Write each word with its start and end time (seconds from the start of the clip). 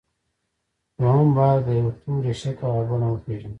دويم 0.99 1.29
بايد 1.37 1.61
د 1.67 1.69
يوه 1.79 1.93
توري 1.99 2.33
شکل 2.41 2.65
او 2.75 2.81
بڼه 2.89 3.07
وپېژنو. 3.09 3.49